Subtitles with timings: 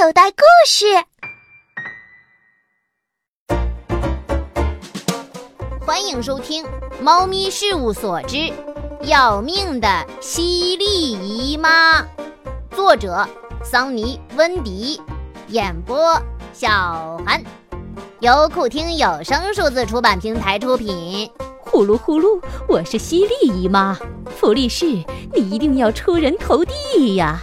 [0.00, 0.86] 口袋故事。
[5.84, 6.64] 欢迎收听
[7.02, 8.52] 《猫咪事务所之
[9.02, 10.84] 要命的犀利
[11.14, 12.00] 姨妈》，
[12.70, 13.28] 作者
[13.64, 15.02] 桑尼·温迪，
[15.48, 16.14] 演播
[16.52, 17.42] 小韩，
[18.20, 21.28] 由酷听有声数字出版平台出品。
[21.58, 27.42] 呼噜呼噜，我是犀利姨妈，福利是你一定要出人头地呀！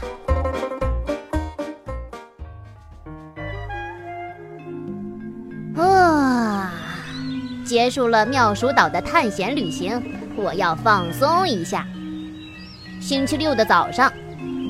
[7.65, 9.99] 结束了妙鼠岛的探险旅行，
[10.37, 11.87] 我要放松一下。
[13.01, 14.13] 星期六的早上，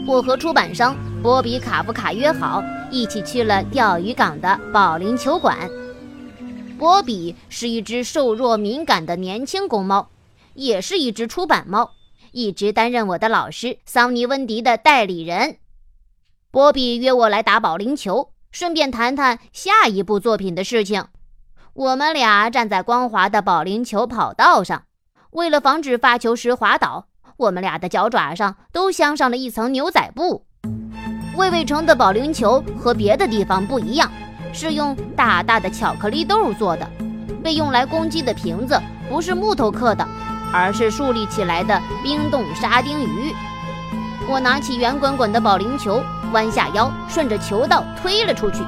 [0.07, 5.69] 我和出版商波比·卡夫卡约好，一起去了钓鱼港的保龄球馆。
[6.77, 10.09] 波比是一只瘦弱敏感的年轻公猫，
[10.53, 11.91] 也是一只出版猫，
[12.31, 15.57] 一直担任我的老师桑尼·温迪的代理人。
[16.49, 18.31] 波比约我来打保龄球。
[18.51, 21.03] 顺便谈谈下一部作品的事情。
[21.75, 24.83] 我们俩站在光滑的保龄球跑道上，
[25.31, 30.45] 为了防止发球时滑倒，我们俩的脚爪上都镶上了一层牛仔布。
[31.35, 34.09] 魏魏城的保龄球和别的地方不一样，
[34.53, 36.89] 是用大大的巧克力豆做的。
[37.43, 40.07] 被用来攻击的瓶子不是木头刻的，
[40.53, 43.35] 而是竖立起来的冰冻沙丁鱼。
[44.29, 46.01] 我拿起圆滚滚的保龄球。
[46.31, 48.63] 弯下腰，顺着球道推了出去，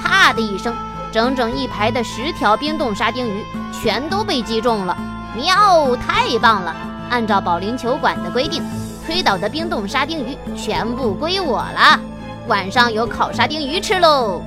[0.00, 0.74] 啪的一声，
[1.14, 4.96] 整整一排的十条冰冻沙丁鱼全都被击中了。
[5.36, 6.74] 喵，太棒了！
[7.08, 8.60] 按照保龄球馆的规定，
[9.06, 12.00] 推倒的冰冻沙丁鱼全部归我了。
[12.48, 14.42] 晚上有烤沙丁鱼吃喽！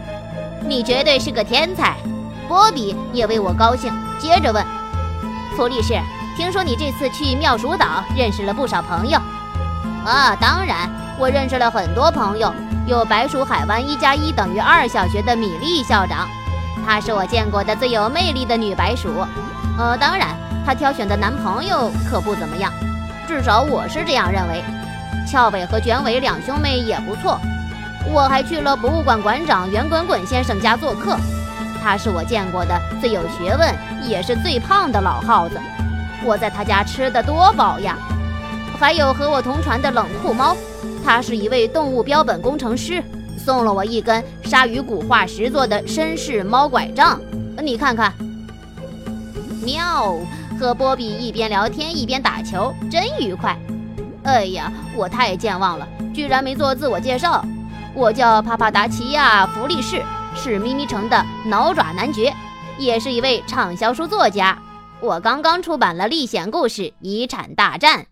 [0.68, 1.96] 你绝对是个天才。
[2.50, 4.62] 波比也为我高兴，接着问
[5.56, 5.98] ：“弗利士，
[6.36, 9.18] 听说你这次去妙鼠岛认识了不少朋友？”
[10.06, 10.90] 啊，当然。
[11.18, 12.54] 我认识了很多朋友，
[12.86, 16.28] 有白鼠海湾一加一等于二小学的米莉校长，
[16.88, 19.10] 她是我见过的最有魅力的女白鼠。
[19.78, 20.30] 呃，当然，
[20.66, 22.72] 她挑选的男朋友可不怎么样，
[23.28, 24.64] 至少我是这样认为。
[25.30, 27.38] 翘尾和卷尾两兄妹也不错。
[28.10, 31.18] 我还去了博物馆馆长圆滚滚先生家做客，
[31.84, 35.60] 他是我见过的最有学问也是最胖的老耗子。
[36.24, 37.98] 我在他家吃的多饱呀。
[38.80, 40.56] 还有和我同船的冷酷猫。
[41.04, 43.04] 他是一位动物标本工程师，
[43.48, 47.18] 送了我一根鲨鱼骨化石做的绅士猫拐杖。
[47.64, 48.14] 你看看，
[49.64, 50.18] 喵！
[50.60, 53.58] 和波比一边聊天一边打球，真愉快。
[54.24, 57.42] 哎呀，我太健忘了，居然没做自我介绍。
[57.96, 60.04] 我叫帕帕达奇亚·弗利士，
[60.36, 62.34] 是咪咪城的挠爪男爵，
[62.78, 64.62] 也是一位畅销书作家。
[65.00, 68.08] 我刚刚出版了历险故事《遗产大战》。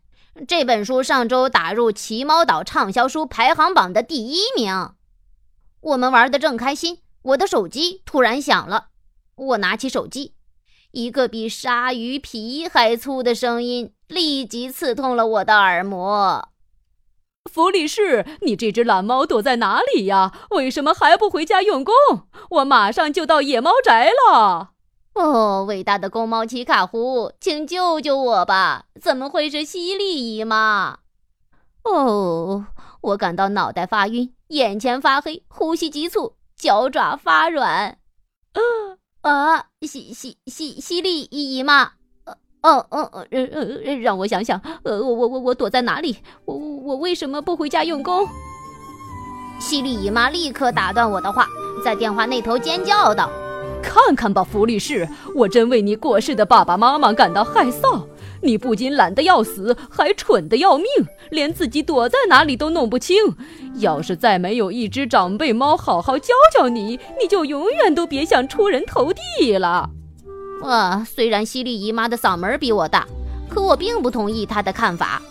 [0.47, 4.91] 这本书上周打入奇猫岛畅销书排行榜的第一名。
[5.85, 8.87] 我们玩的正开心，我的手机突然响了。
[9.35, 10.33] 我拿起手机，
[10.91, 16.49] 一个比鲨鱼皮还粗的声音立即刺痛了我的耳膜。
[17.51, 20.33] 弗里士，你这只懒猫躲在哪里呀？
[20.49, 21.93] 为什么还不回家用功？
[22.49, 24.71] 我马上就到野猫宅了。
[25.13, 28.85] 哦，伟大的公猫奇卡胡，请救救我吧！
[28.99, 30.97] 怎么会是犀利姨妈？
[31.83, 32.65] 哦，
[33.01, 37.97] 我感到脑袋发晕，眼前发黑，呼吸急促，脚爪发软。
[39.21, 39.65] 啊！
[39.81, 41.83] 犀犀犀犀利姨妈！
[42.61, 46.17] 哦哦哦，呃呃，让我想想，呃，我我我我躲在哪里？
[46.45, 48.27] 我我我为什么不回家用功？
[49.59, 51.47] 犀利姨妈立刻打断我的话，
[51.83, 53.29] 在电话那头尖叫道。
[53.81, 58.03] 看看吧，弗利士，我真为你过世的爸爸妈妈感到害臊。
[58.41, 60.85] 你不仅懒得要死，还蠢得要命，
[61.29, 63.15] 连自己躲在哪里都弄不清。
[63.79, 69.89] 要是再没有一只长辈猫好好教教你，你就永远都别想出人头地了。
[70.63, 73.05] 啊，虽然犀利姨妈的嗓门比我大，
[73.49, 75.21] 可我并不同意她的看法。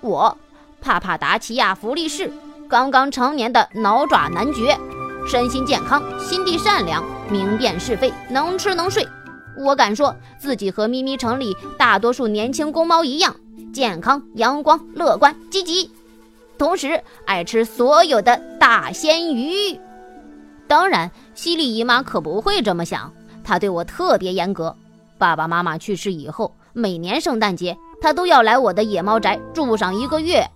[0.00, 0.36] 我，
[0.80, 2.30] 帕帕达奇亚·弗利士，
[2.68, 4.76] 刚刚成年的挠爪男爵。
[5.24, 9.06] 身心健康，心地善良，明辨是非，能吃能睡。
[9.56, 13.34] 我敢说自己和咪咪城里大多数年轻公猫一样，
[13.72, 15.90] 健康、阳光、乐观、积极，
[16.56, 19.78] 同时爱吃所有的大鲜鱼。
[20.66, 23.12] 当然，犀利姨妈可不会这么想，
[23.44, 24.74] 她对我特别严格。
[25.18, 30.48] 爸爸妈妈去世以后，每年圣诞节她都要来我的野猫宅住上一个月。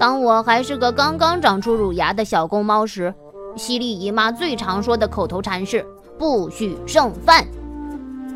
[0.00, 3.12] 当我还是个刚刚长出乳牙的小公猫时，
[3.56, 5.84] 犀利姨妈最常说的口头禅是
[6.16, 7.46] “不许剩饭”。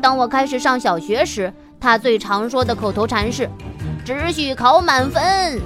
[0.03, 3.49] 当我开始上小学时，他最常说的口头禅是
[4.03, 5.61] “只许考满分”。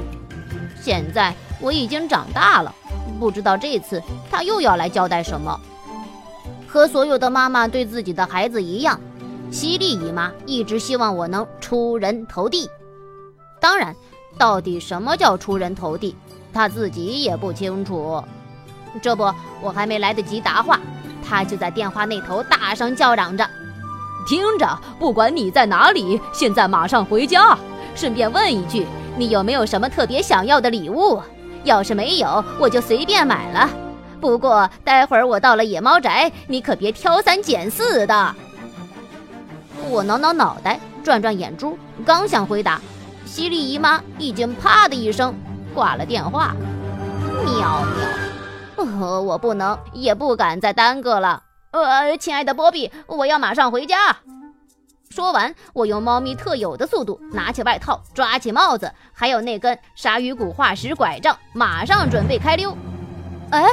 [0.80, 2.72] 现在我已经长大了，
[3.20, 4.00] 不知道这次
[4.30, 5.60] 他又要来交代什么。
[6.68, 9.02] 和所有的妈妈对自己的孩子一样，
[9.50, 12.70] 犀利姨妈一直希望我能出人头地。
[13.60, 13.96] 当然，
[14.38, 16.16] 到底什么叫出人头地，
[16.54, 18.24] 她自己也不清楚。
[19.02, 19.34] 这不，
[19.64, 20.80] 我还没来得及答话，
[21.28, 23.44] 她就在电话那头大声叫嚷着
[24.28, 27.58] ：“听着，不管你在哪里，现在马上回家。
[27.96, 28.86] 顺便问一句，
[29.16, 31.20] 你有没有什么特别想要的礼物？
[31.64, 33.70] 要是没有，我就随便买了。”
[34.20, 38.36] 不过，待会儿我到了野猫宅，你可别挑三拣四的。
[39.90, 42.82] 我挠挠脑袋，转转眼珠，刚想回答，
[43.26, 45.34] 犀利姨妈已经啪的一声
[45.74, 46.56] 挂了电话。
[47.46, 47.84] 喵
[48.76, 51.44] 喵，呃，我不能也不敢再耽搁了。
[51.82, 54.18] 呃，亲爱的波比，我要马上回家。
[55.10, 62.78] 说完，我用猫咪特有的速度拿起外套，抓起帽子，还有那根鲨鱼骨化石拐杖，马上准备开溜。
[63.52, 63.66] 哎。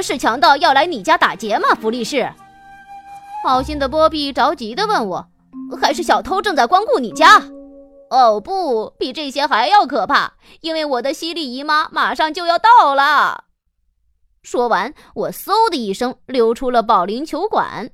[0.00, 2.32] 是强盗要来你家打劫吗，弗利士？
[3.42, 5.26] 好心的波比着急地问我，
[5.82, 7.42] 还是小偷正在光顾你家？
[8.08, 13.46] 哦，不，比这些还要可怕，因为我的犀利姨妈马上就要到了。
[14.42, 17.90] 说完，我嗖的一声溜出了保龄球馆。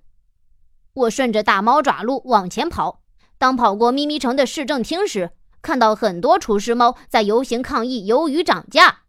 [0.94, 3.00] 我顺着大猫爪路往前跑，
[3.36, 9.00] 当跑过咪咪城的市政厅时，看到很多厨师猫在游行抗议鱿鱼涨价。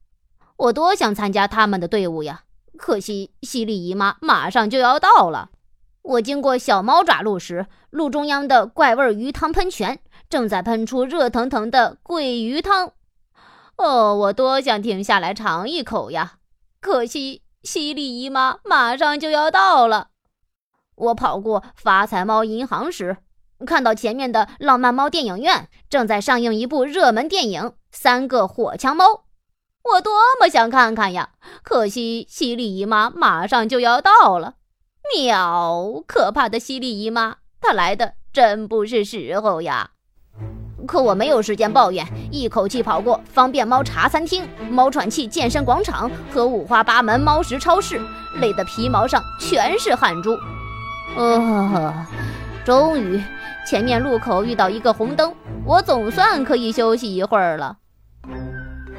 [0.57, 2.41] 我多想参加他们的队伍呀！
[2.75, 5.51] 可惜，犀利姨妈马上就要到了。
[6.01, 12.93] 我经过小猫爪路时，路中央的怪味鱼汤喷泉正在喷出热腾腾的桂鱼汤。
[13.75, 16.36] 哦，我多想停下来尝一口呀！
[16.87, 20.11] 可惜，犀利姨妈马上就要到了。
[20.95, 23.17] 我跑过发财猫银行时，
[23.65, 27.61] 看到前面的浪漫猫电影院正在上映一部热门电影
[27.91, 29.05] 《三个火枪猫》。
[29.83, 31.31] 我多么想看看呀！
[31.61, 34.53] 可惜犀利姨妈马上就要到了。
[35.13, 36.01] 喵！
[36.07, 39.91] 可怕的犀利姨妈，她来的真不是时候呀！
[40.87, 48.01] 可我没有时间抱怨，一口气跑过方便猫茶餐厅、猫喘气健身广场和五花八门猫食超市，
[48.39, 50.35] 累得皮毛上全是汗珠。
[51.17, 52.07] 啊！
[52.63, 53.21] 终于，
[53.67, 55.33] 前面路口遇到一个红灯，
[55.65, 57.75] 我总算可以休息一会儿了。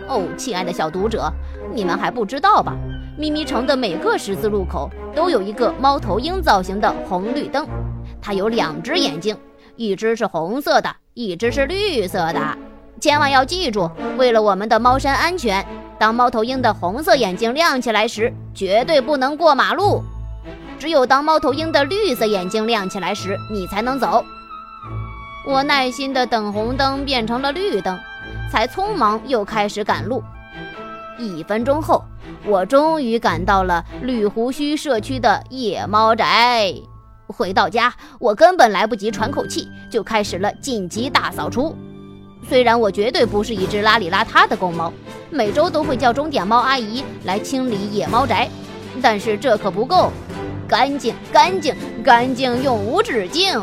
[0.07, 1.33] 哦，亲爱的小读者，
[1.75, 2.77] 你们还不知道吧？
[3.19, 7.67] 咪咪城的每个十字路口都有一个猫头鹰造型的红绿灯，
[8.23, 9.37] 它有两只眼睛，
[9.77, 12.57] 一只是红色的，一只是绿色的。
[13.01, 15.67] 千万要记住，为了我们的猫身安全，
[15.99, 20.01] 当猫头鹰的红色眼睛亮起来时，绝对不能过马路；
[20.79, 24.25] 只有当猫头鹰的绿色眼睛亮起来时，你才能走。
[25.45, 27.99] 我耐心地等红灯变成了绿灯。
[28.51, 30.23] 才匆忙又开始赶路。
[31.19, 32.03] 一分钟后，
[32.47, 36.73] 我终于赶到了绿胡须社区的野猫宅。
[37.29, 41.77] 回到家，我根本来不及喘口气，就开始了紧急大扫除。
[42.49, 44.93] 虽然我绝对不是一只邋里邋遢的公猫，
[45.31, 48.49] 每周都会叫钟点猫阿姨来清理野猫宅，
[49.03, 50.11] 但是这可不够。
[50.67, 53.61] 干净，干净，干净永无止境。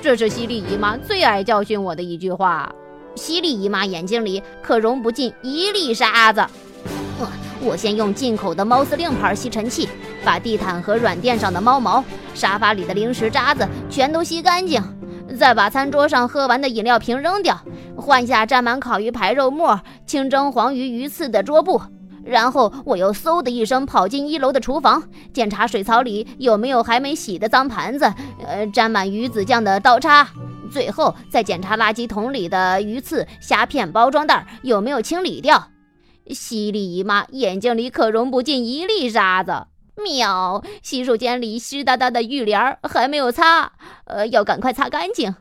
[0.00, 2.72] 这是犀利姨妈最爱教训我的一句话。
[3.16, 6.44] 犀利姨妈眼睛里可容不进一粒沙子。
[7.18, 7.28] 我
[7.60, 9.88] 我先用进口的猫司令牌吸尘器，
[10.28, 12.04] 把地毯和软垫上的猫毛、
[12.34, 14.78] 沙发里的零食渣子全都吸干净，
[15.38, 17.58] 再把餐桌上喝完的饮料瓶扔掉，
[17.96, 21.80] 换下沾满烤鱼排肉末、清蒸黄鱼鱼刺的桌布。
[22.26, 28.12] 然后我又嗖的一声跑进一楼的厨房，检查水槽里有没有还没洗的脏盘子，
[28.46, 30.28] 呃，沾满鱼子酱的刀叉。
[30.70, 35.68] 最后再检查垃圾桶里的鱼刺、虾片包装袋有没有清理掉。
[36.26, 39.68] 犀利姨妈眼睛里可容不进一粒沙子。
[40.02, 40.62] 喵！
[40.82, 43.72] 洗手间里湿哒哒的浴帘还没有擦，
[44.04, 45.34] 呃，要赶快擦干净。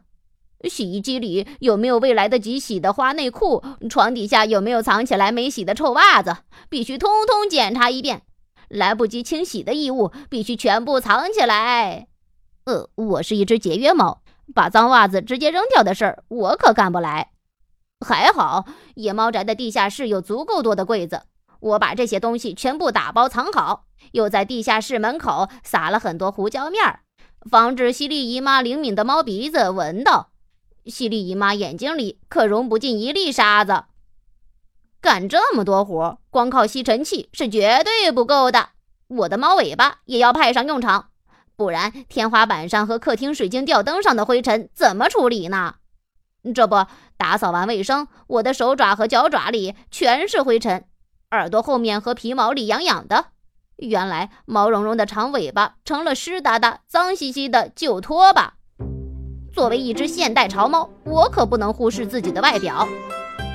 [0.67, 3.63] 洗衣机里有没有未来得及洗的花内裤？
[3.89, 6.37] 床底下有没有藏起来没洗的臭袜子？
[6.69, 8.23] 必须通通检查一遍。
[8.67, 12.07] 来不及清洗的衣物必须全部藏起来。
[12.65, 14.23] 呃，我是一只节约猫。
[14.55, 17.31] 把脏袜子直接扔掉的事儿，我可干不来。
[18.05, 21.23] 还好野猫宅的地下室有足够多的柜子，
[21.59, 27.01] 我把这些东西全部打包藏好，又在地下室门口撒了很多胡椒面儿，
[27.49, 30.29] 防止犀利姨妈灵敏的猫鼻子闻到。
[30.85, 33.85] 犀利姨妈眼睛里可容不进一粒沙子。
[35.01, 38.69] 干这么多活，光靠吸尘器是绝对不够的，
[39.07, 41.09] 我的猫尾巴也要派上用场。
[41.55, 45.75] 不然，天花板上和客厅水晶吊灯上的灰尘怎么处理呢？
[46.55, 46.85] 这不，
[47.17, 50.85] 打扫完卫生，我的手爪和脚爪里全是灰尘，
[51.31, 53.25] 耳朵后面和皮毛里痒痒的，
[53.75, 58.53] 原来毛茸茸的长尾巴成了湿哒哒、脏兮兮的旧拖把。
[59.53, 62.87] 作为一只现代潮猫，我可不能忽视自己的外表。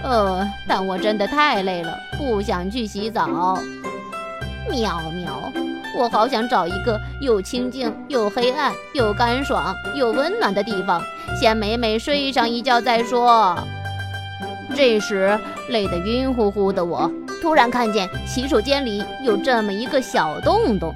[0.04, 3.56] 呃，但我真的太累了，不想去洗澡。
[4.68, 5.50] 喵喵，
[5.96, 11.00] 我好想找一个又清静又黑暗又干爽又温暖的地方，
[11.40, 13.56] 先美美睡上一觉再说。
[14.74, 15.38] 这时，
[15.68, 17.10] 累得晕乎乎的我，
[17.42, 20.94] 突然看见洗手间里有这么一个小洞洞，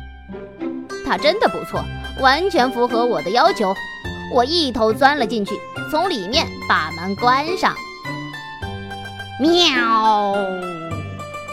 [1.05, 1.85] 它真的不错，
[2.21, 3.75] 完全符合我的要求。
[4.33, 5.57] 我一头钻了进去，
[5.91, 7.75] 从里面把门关上。
[9.41, 10.35] 喵！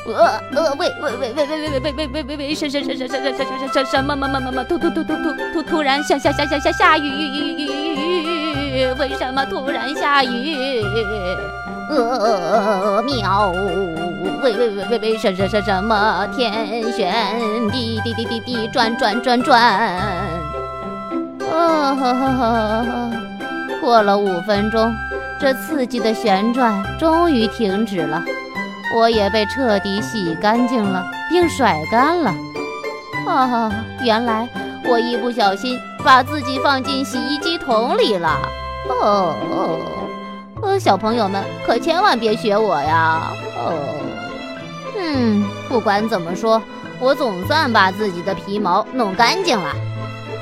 [0.06, 7.66] 呃呃，喂喂喂喂喂喂喂喂喂喂喂喂，什什什什什什什什什什么么么么么突突突突突突突然下下下下下下雨雨雨雨
[8.80, 10.84] 雨，为什么突然下雨？
[11.90, 13.52] 呃喵！
[14.44, 16.52] 喂喂喂喂喂，什什什什么天
[16.92, 17.40] 旋
[17.72, 19.58] 地地地地地转转转转。
[21.50, 21.96] 啊！
[23.80, 24.94] 过了五分钟，
[25.40, 28.22] 这刺激的旋转终于停止了，
[28.98, 32.34] 我也被彻底洗干净了，并甩干了。
[33.26, 33.72] 啊！
[34.04, 34.50] 原来
[34.84, 38.42] 我一不小心把自己放进洗衣机桶里了。
[38.90, 39.38] 哦
[40.62, 43.22] 哦，小朋友们可千万别学我呀！
[43.56, 43.72] 哦，
[44.98, 46.62] 嗯，不管怎么说，
[47.00, 49.76] 我总算把自己的皮毛弄干净了。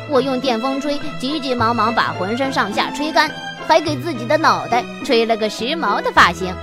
[0.09, 3.31] 我用电风吹急急忙忙把浑身上下吹干，
[3.67, 6.53] 还给自己的脑袋吹了个时髦的发型，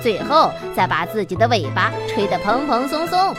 [0.00, 3.34] 最后再把自己的尾巴吹得蓬蓬松松。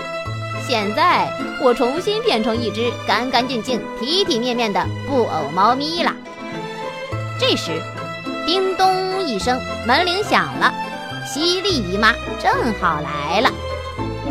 [0.68, 1.28] 现在
[1.62, 6.14] 我重新变成一只干干净净、体体面面的布偶猫咪了。
[7.40, 7.72] 这时，
[8.46, 10.74] 叮咚一声，门铃响了，
[11.26, 13.50] 犀利姨妈正好来了。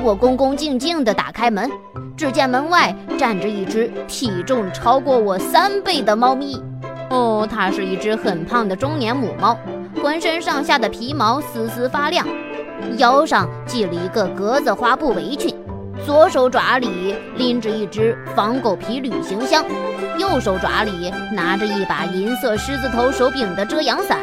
[0.03, 1.71] 我恭恭敬敬地打开门。
[2.17, 6.63] 只见门外站着一只体重超过我三倍的猫咪，
[7.11, 9.57] 哦，它是一只很胖的中年母猫，
[10.03, 12.25] 浑身上下的皮毛丝丝发亮，
[12.99, 15.53] 腰上系了一个格子花布围裙，
[16.05, 19.65] 左手爪里拎着一只防狗皮旅行箱，
[20.19, 24.19] 右手爪里拿着一把银色狮子头手柄的遮阳伞，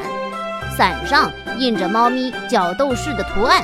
[0.77, 3.61] 伞上印着猫咪角斗士的图案。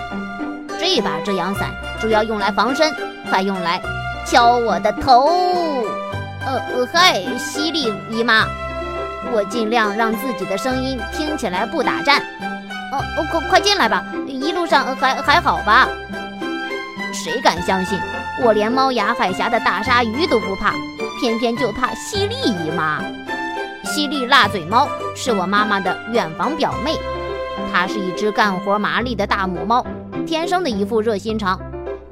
[0.77, 1.69] 这把遮阳伞
[1.99, 2.93] 主要用来防身，
[3.29, 3.81] 还用来。
[4.25, 5.27] 敲我的头，
[6.43, 8.47] 呃呃，嗨，犀利姨妈，
[9.31, 12.19] 我尽量让自己的声音听起来不打颤。
[12.91, 15.87] 哦哦，快快进来吧，一路上还还好吧？
[17.13, 17.99] 谁敢相信
[18.43, 20.73] 我连猫牙海峡的大鲨鱼都不怕，
[21.21, 23.03] 偏偏就怕犀利姨妈？
[23.83, 26.97] 犀利辣嘴猫是我妈妈的远房表妹，
[27.71, 29.85] 它是一只干活麻利的大母猫，
[30.25, 31.59] 天生的一副热心肠。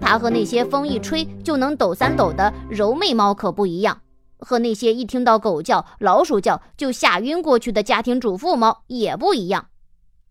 [0.03, 4.01] 它和那些风一吹就能抖三抖的柔媚猫可不一样，
[4.37, 9.69] 和那些一听到狗叫、老鼠叫就吓晕过去的家庭主妇猫也不一样。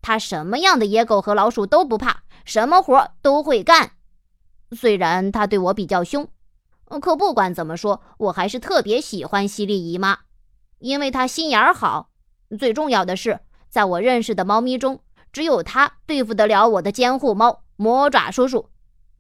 [0.02, 3.92] 它什么样的野狗和老鼠都不怕，什么活都会干。
[4.72, 6.28] 虽然它对我比较凶，
[7.00, 10.18] 可不管怎么说，我还是特别喜欢犀利姨妈，
[10.80, 12.10] 因为她心眼儿好。
[12.58, 15.00] 最重要的是，在我认识的猫咪中，
[15.32, 18.68] 只有它对付得了我的监护猫魔爪叔叔。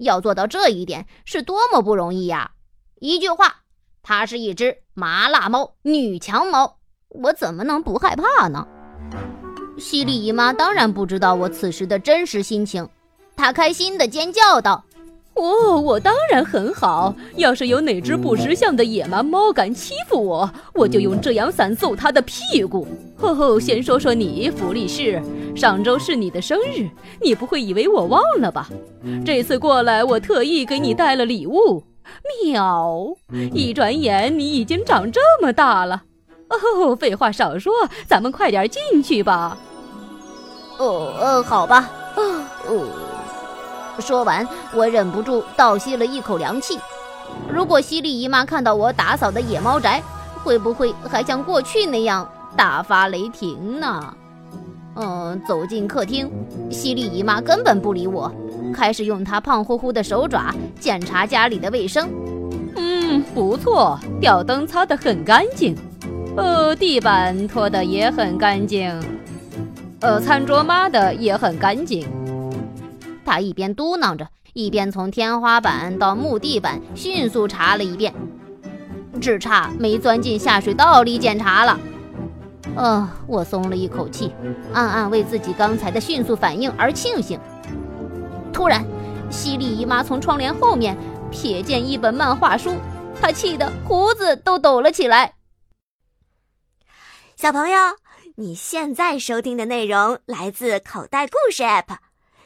[0.02, 2.52] 要做到这一点是多么不容易呀！
[3.00, 3.62] 一句话，
[4.02, 6.76] 它是一只麻辣猫、女强猫，
[7.08, 8.66] 我怎么能不害怕呢？
[9.78, 12.88] 犀利姨妈当然不知道我此时的真实心情，
[13.34, 14.84] 她开心的尖叫道。
[15.34, 17.14] 哦，我当然很好。
[17.36, 22.86] 要是有哪只不识相的野蛮猫敢欺负我，我就用遮阳伞揍它的屁股。
[23.16, 25.22] 吼吼，先说说你，弗利士，
[25.56, 26.88] 上周是你的生日，
[27.20, 28.68] 你不会以为我忘了吧？
[29.24, 31.82] 这次过来，我特意给你带了礼物。
[32.44, 33.16] 喵！
[33.54, 36.02] 一转眼你已经长这么大了。
[36.48, 37.72] 哦，废话少说，
[38.06, 39.56] 咱们快点进去吧。
[40.78, 41.90] 哦，呃，好吧。
[42.16, 43.11] 哦哦。
[44.02, 46.78] 说完，我忍不住倒吸了一口凉气。
[47.50, 50.02] 如果犀利姨妈看到我打扫的野猫宅，
[50.44, 54.14] 会不会还像过去那样大发雷霆呢？
[54.96, 56.30] 嗯，走进客厅，
[56.70, 58.30] 犀利姨妈根本不理我，
[58.74, 62.10] 开始用她胖乎乎的手爪检查家里的卫生。
[62.76, 65.74] 嗯，不错，吊灯擦得很干净，
[66.36, 68.92] 呃，地板拖得也很干净，
[70.00, 72.06] 呃，餐桌抹的也很干净。
[73.24, 78.12] 他一边嘟囔着，一边从天花板到木地板迅速查了一遍，
[79.20, 81.78] 只差没钻进下水道里检查了。
[82.74, 84.32] 呃，我松了一口气，
[84.72, 87.38] 暗暗为自己刚才的迅速反应而庆幸。
[88.52, 88.84] 突然，
[89.30, 90.96] 犀利姨妈从窗帘后面
[91.30, 92.74] 瞥见一本漫画书
[93.20, 95.34] 她气得胡子都抖了起来。
[97.36, 97.78] 小朋友，
[98.36, 101.96] 你现在收听的内容来自口袋故事 App。